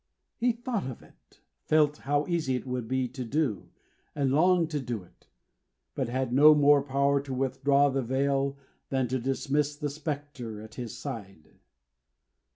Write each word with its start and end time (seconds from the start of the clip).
He 0.35 0.51
thought 0.51 0.89
of 0.89 1.03
it, 1.03 1.41
felt 1.67 1.97
how 1.97 2.25
easy 2.25 2.55
it 2.55 2.65
would 2.65 2.87
be 2.87 3.07
to 3.09 3.23
do, 3.23 3.69
and 4.15 4.31
longed 4.33 4.71
to 4.71 4.79
do 4.79 5.03
it; 5.03 5.27
but 5.93 6.09
had 6.09 6.33
no 6.33 6.55
more 6.55 6.81
power 6.81 7.21
to 7.21 7.31
withdraw 7.31 7.87
the 7.91 8.01
veil 8.01 8.57
than 8.89 9.07
to 9.09 9.19
dismiss 9.19 9.75
the 9.75 9.91
spectre 9.91 10.59
at 10.59 10.73
his 10.73 10.97
side. 10.97 11.59